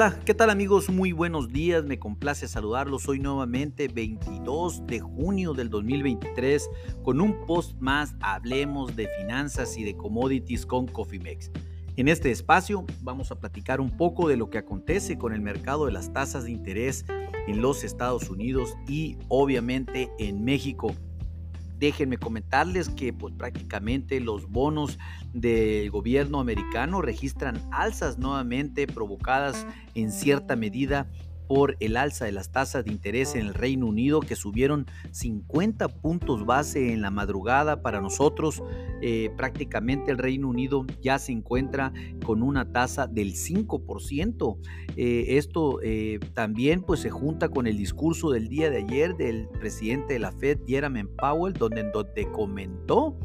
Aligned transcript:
Hola, 0.00 0.18
¿qué 0.24 0.32
tal 0.32 0.48
amigos? 0.48 0.88
Muy 0.88 1.12
buenos 1.12 1.50
días, 1.50 1.84
me 1.84 1.98
complace 1.98 2.48
saludarlos 2.48 3.06
hoy 3.06 3.18
nuevamente 3.18 3.86
22 3.86 4.86
de 4.86 5.00
junio 5.00 5.52
del 5.52 5.68
2023 5.68 6.70
con 7.02 7.20
un 7.20 7.44
post 7.44 7.76
más 7.80 8.14
Hablemos 8.22 8.96
de 8.96 9.08
finanzas 9.18 9.76
y 9.76 9.84
de 9.84 9.98
commodities 9.98 10.64
con 10.64 10.86
Cofimex. 10.86 11.50
En 11.96 12.08
este 12.08 12.30
espacio 12.30 12.86
vamos 13.02 13.30
a 13.30 13.38
platicar 13.40 13.78
un 13.78 13.94
poco 13.94 14.26
de 14.26 14.38
lo 14.38 14.48
que 14.48 14.56
acontece 14.56 15.18
con 15.18 15.34
el 15.34 15.42
mercado 15.42 15.84
de 15.84 15.92
las 15.92 16.14
tasas 16.14 16.44
de 16.44 16.52
interés 16.52 17.04
en 17.46 17.60
los 17.60 17.84
Estados 17.84 18.30
Unidos 18.30 18.78
y 18.88 19.18
obviamente 19.28 20.08
en 20.18 20.42
México. 20.44 20.94
Déjenme 21.80 22.18
comentarles 22.18 22.90
que 22.90 23.14
pues, 23.14 23.34
prácticamente 23.34 24.20
los 24.20 24.50
bonos 24.50 24.98
del 25.32 25.90
gobierno 25.90 26.38
americano 26.38 27.00
registran 27.00 27.58
alzas 27.72 28.18
nuevamente 28.18 28.86
provocadas 28.86 29.66
en 29.94 30.12
cierta 30.12 30.56
medida 30.56 31.10
por 31.50 31.76
el 31.80 31.96
alza 31.96 32.26
de 32.26 32.30
las 32.30 32.52
tasas 32.52 32.84
de 32.84 32.92
interés 32.92 33.34
en 33.34 33.48
el 33.48 33.54
Reino 33.54 33.86
Unido 33.86 34.20
que 34.20 34.36
subieron 34.36 34.86
50 35.10 35.88
puntos 35.88 36.46
base 36.46 36.92
en 36.92 37.02
la 37.02 37.10
madrugada 37.10 37.82
para 37.82 38.00
nosotros. 38.00 38.62
Eh, 39.02 39.30
prácticamente 39.36 40.12
el 40.12 40.18
Reino 40.18 40.48
Unido 40.48 40.86
ya 41.02 41.18
se 41.18 41.32
encuentra 41.32 41.92
con 42.24 42.44
una 42.44 42.70
tasa 42.70 43.08
del 43.08 43.34
5%. 43.34 44.58
Eh, 44.96 45.24
esto 45.38 45.80
eh, 45.82 46.20
también 46.34 46.82
pues 46.82 47.00
se 47.00 47.10
junta 47.10 47.48
con 47.48 47.66
el 47.66 47.76
discurso 47.76 48.30
del 48.30 48.48
día 48.48 48.70
de 48.70 48.76
ayer 48.76 49.16
del 49.16 49.48
presidente 49.48 50.12
de 50.12 50.20
la 50.20 50.30
Fed, 50.30 50.60
Jeremy 50.68 51.02
Powell, 51.18 51.54
donde, 51.54 51.82
donde 51.92 52.30
comentó 52.30 53.18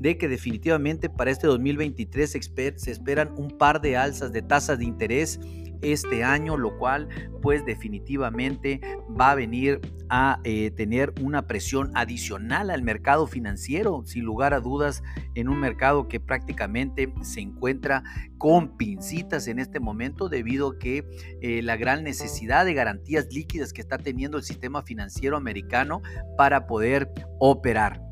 de 0.00 0.18
que 0.18 0.26
definitivamente 0.26 1.08
para 1.10 1.30
este 1.30 1.46
2023 1.46 2.28
se 2.76 2.90
esperan 2.90 3.34
un 3.36 3.56
par 3.56 3.80
de 3.80 3.96
alzas 3.96 4.32
de 4.32 4.42
tasas 4.42 4.80
de 4.80 4.84
interés 4.84 5.38
este 5.82 6.24
año, 6.24 6.56
lo 6.56 6.76
cual 6.78 7.08
pues 7.42 7.64
definitivamente 7.64 8.80
va 9.18 9.32
a 9.32 9.34
venir 9.34 9.80
a 10.10 10.40
eh, 10.44 10.70
tener 10.70 11.12
una 11.22 11.46
presión 11.46 11.90
adicional 11.94 12.70
al 12.70 12.82
mercado 12.82 13.26
financiero, 13.26 14.02
sin 14.04 14.24
lugar 14.24 14.54
a 14.54 14.60
dudas, 14.60 15.02
en 15.34 15.48
un 15.48 15.60
mercado 15.60 16.08
que 16.08 16.20
prácticamente 16.20 17.12
se 17.22 17.40
encuentra 17.40 18.02
con 18.38 18.76
pincitas 18.76 19.48
en 19.48 19.58
este 19.58 19.80
momento 19.80 20.28
debido 20.28 20.70
a 20.70 20.78
que 20.78 21.04
eh, 21.42 21.62
la 21.62 21.76
gran 21.76 22.04
necesidad 22.04 22.64
de 22.64 22.74
garantías 22.74 23.28
líquidas 23.32 23.72
que 23.72 23.80
está 23.80 23.98
teniendo 23.98 24.38
el 24.38 24.44
sistema 24.44 24.82
financiero 24.82 25.36
americano 25.36 26.02
para 26.36 26.66
poder 26.66 27.10
operar. 27.38 28.07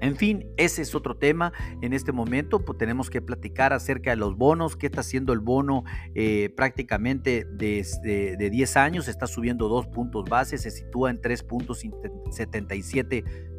En 0.00 0.16
fin, 0.16 0.46
ese 0.56 0.82
es 0.82 0.94
otro 0.94 1.16
tema. 1.16 1.52
En 1.82 1.92
este 1.92 2.12
momento 2.12 2.64
pues, 2.64 2.78
tenemos 2.78 3.10
que 3.10 3.20
platicar 3.20 3.72
acerca 3.72 4.10
de 4.10 4.16
los 4.16 4.36
bonos, 4.36 4.76
qué 4.76 4.86
está 4.86 5.00
haciendo 5.00 5.32
el 5.32 5.40
bono 5.40 5.84
eh, 6.14 6.50
prácticamente 6.56 7.46
desde 7.50 8.36
de 8.36 8.50
10 8.50 8.76
años, 8.76 9.08
está 9.08 9.26
subiendo 9.26 9.68
dos 9.68 9.86
puntos 9.86 10.28
base, 10.28 10.58
se 10.58 10.70
sitúa 10.70 11.10
en 11.10 11.20
3.77 11.20 13.57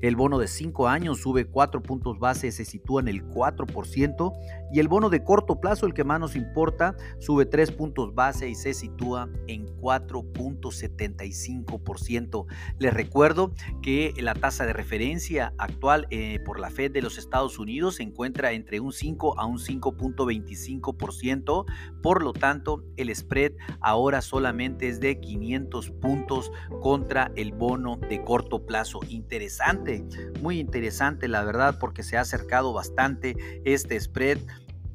el 0.00 0.16
bono 0.16 0.38
de 0.38 0.46
5 0.46 0.88
años 0.88 1.20
sube 1.20 1.44
4 1.44 1.82
puntos 1.82 2.18
base, 2.18 2.50
se 2.52 2.64
sitúa 2.64 3.00
en 3.00 3.08
el 3.08 3.26
4%, 3.26 4.32
y 4.72 4.78
el 4.78 4.86
bono 4.88 5.10
de 5.10 5.24
corto 5.24 5.60
plazo, 5.60 5.86
el 5.86 5.94
que 5.94 6.04
más 6.04 6.20
nos 6.20 6.36
importa, 6.36 6.94
sube 7.18 7.44
3 7.44 7.72
puntos 7.72 8.14
base 8.14 8.48
y 8.48 8.54
se 8.54 8.72
sitúa 8.72 9.28
en 9.48 9.66
4.75%. 9.78 12.46
Les 12.78 12.94
recuerdo 12.94 13.52
que 13.82 14.14
la 14.18 14.34
tasa 14.34 14.64
de 14.64 14.72
referencia 14.72 15.52
actual 15.58 16.06
eh, 16.10 16.38
por 16.44 16.60
la 16.60 16.70
Fed 16.70 16.92
de 16.92 17.02
los 17.02 17.18
Estados 17.18 17.58
Unidos 17.58 17.96
se 17.96 18.04
encuentra 18.04 18.52
entre 18.52 18.78
un 18.78 18.92
5 18.92 19.40
a 19.40 19.46
un 19.46 19.58
5.25%, 19.58 21.64
por 22.00 22.22
lo 22.22 22.32
tanto 22.32 22.84
el 22.96 23.12
spread 23.14 23.54
ahora 23.80 24.22
solamente 24.22 24.88
es 24.88 25.00
de 25.00 25.18
500 25.18 25.90
puntos 25.90 26.52
contra 26.80 27.32
el 27.34 27.50
bono 27.52 27.98
de 28.08 28.22
corto 28.22 28.64
plazo 28.66 28.99
interesante, 29.08 30.04
muy 30.40 30.58
interesante 30.58 31.28
la 31.28 31.44
verdad 31.44 31.78
porque 31.78 32.02
se 32.02 32.16
ha 32.16 32.20
acercado 32.20 32.72
bastante 32.72 33.36
este 33.64 33.98
spread 33.98 34.38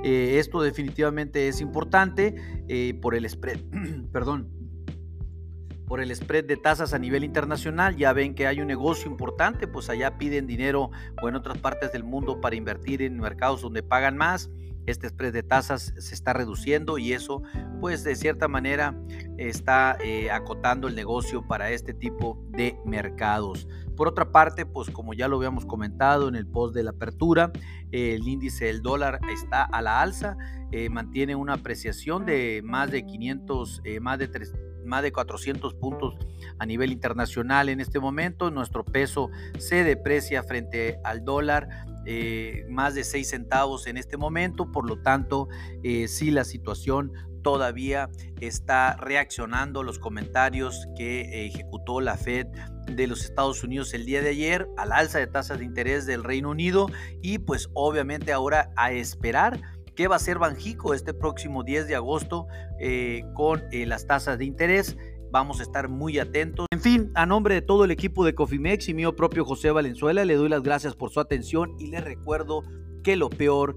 Eh, 0.05 0.39
esto 0.39 0.63
definitivamente 0.63 1.49
es 1.49 1.61
importante 1.61 2.37
eh, 2.69 2.95
por 3.03 3.17
el 3.17 3.29
spread, 3.29 3.59
perdón, 4.13 4.49
por 5.89 6.01
el 6.01 6.15
spread 6.15 6.45
de 6.45 6.57
tasas 6.57 6.95
a 6.95 7.01
nivel 7.01 7.25
internacional. 7.25 7.97
Ya 7.97 8.13
ven 8.13 8.37
que 8.37 8.47
hay 8.47 8.61
un 8.61 8.69
negocio 8.69 9.11
importante, 9.11 9.67
pues 9.67 9.91
allá 9.91 10.17
piden 10.17 10.47
dinero 10.47 10.93
o 11.21 11.29
en 11.29 11.35
otras 11.35 11.59
partes 11.59 11.91
del 11.91 12.05
mundo 12.05 12.41
para 12.41 12.55
invertir 12.55 13.03
en 13.03 13.19
mercados 13.19 13.63
donde 13.63 13.83
pagan 13.83 14.17
más 14.17 14.49
este 14.87 15.09
spread 15.09 15.33
de 15.33 15.43
tasas 15.43 15.93
se 15.99 16.15
está 16.15 16.33
reduciendo 16.33 16.97
y 16.99 17.13
eso 17.13 17.43
pues 17.81 18.05
de 18.05 18.15
cierta 18.15 18.47
manera 18.47 18.97
está 19.37 19.99
eh, 20.01 20.31
acotando 20.31 20.87
el 20.87 20.95
negocio 20.95 21.45
para 21.47 21.71
este 21.71 21.93
tipo 21.93 22.41
de 22.51 22.79
mercados. 22.85 23.67
Por 23.97 24.09
otra 24.09 24.31
parte, 24.31 24.67
pues 24.67 24.91
como 24.91 25.15
ya 25.15 25.29
lo 25.29 25.37
habíamos 25.37 25.65
comentado 25.65 26.29
en 26.29 26.37
el 26.37 26.47
post 26.47 26.75
de 26.75 26.83
la 26.83 26.91
apertura, 26.91 27.51
el 27.91 28.27
índice 28.29 28.67
del 28.67 28.83
dólar 28.83 29.21
está 29.33 29.65
a 29.65 29.81
la 29.83 30.03
alza, 30.03 30.37
eh, 30.73 30.91
mantiene 30.91 31.35
una 31.35 31.55
apreciación 31.55 32.27
de 32.27 32.61
más 32.65 32.91
de 32.91 33.07
500, 33.07 33.81
eh, 33.85 34.01
más 34.01 34.19
de 34.19 34.29
más 34.85 35.03
de 35.03 35.13
400 35.13 35.75
puntos 35.75 36.15
a 36.59 36.67
nivel 36.67 36.93
internacional 36.93 37.69
en 37.69 37.81
este 37.81 37.99
momento. 37.99 38.51
Nuestro 38.51 38.85
peso 38.85 39.31
se 39.59 39.85
deprecia 39.85 40.43
frente 40.43 41.01
al 41.05 41.25
dólar 41.25 41.69
eh, 42.07 42.65
más 42.69 42.95
de 42.95 43.03
6 43.03 43.29
centavos 43.29 43.89
en 43.89 43.97
este 43.97 44.17
momento, 44.17 44.71
por 44.71 44.89
lo 44.89 45.03
tanto, 45.03 45.49
eh, 45.83 46.07
si 46.07 46.31
la 46.31 46.45
situación 46.45 47.13
todavía 47.47 48.11
está 48.41 48.97
reaccionando 48.97 49.85
los 49.85 50.01
comentarios 50.01 50.89
que 50.97 51.47
ejecutó 51.47 52.01
la 52.01 52.17
Fed 52.17 52.49
de 52.89 53.07
los 53.07 53.23
Estados 53.23 53.63
Unidos 53.63 53.95
el 53.95 54.05
día 54.05 54.21
de 54.21 54.31
ayer 54.31 54.67
al 54.77 54.91
alza 54.91 55.21
de 55.21 55.29
tasas 55.29 55.61
de 55.61 55.65
interés 55.65 56.07
del 56.07 56.25
Reino 56.25 56.51
Unido 56.51 56.89
y 57.23 57.39
pues 57.39 57.69
obviamente 57.73 58.33
ahora 58.33 58.73
a 58.75 58.91
esperar 58.91 59.61
qué 59.95 60.09
va 60.09 60.17
a 60.17 60.17
hacer 60.17 60.41
Banjico 60.41 60.93
este 60.93 61.15
próximo 61.15 61.63
10 61.63 61.87
de 61.87 61.95
agosto 61.95 62.49
eh, 62.81 63.23
con 63.35 63.63
las 63.71 64.09
tasas 64.09 64.39
de 64.39 64.45
interés. 64.45 64.97
Vamos 65.31 65.61
a 65.61 65.63
estar 65.63 65.89
muy 65.89 66.19
atentos. 66.19 66.67
En 66.73 66.81
fin, 66.81 67.13
a 67.15 67.27
nombre 67.27 67.55
de 67.55 67.63
todo 67.63 67.85
el 67.85 67.93
equipo 67.93 68.25
de 68.25 68.35
Cofimex 68.35 68.89
y 68.89 68.95
mío 68.95 69.15
propio 69.15 69.45
José 69.45 69.71
Valenzuela, 69.71 70.25
le 70.25 70.35
doy 70.35 70.49
las 70.49 70.65
gracias 70.65 70.97
por 70.97 71.11
su 71.11 71.21
atención 71.21 71.77
y 71.79 71.93
les 71.93 72.03
recuerdo 72.03 72.65
que 73.05 73.15
lo 73.15 73.31
peor 73.31 73.77